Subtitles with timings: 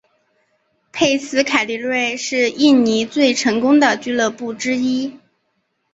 [0.91, 5.19] 佩斯凯迪瑞是印尼最成功的俱乐部之一。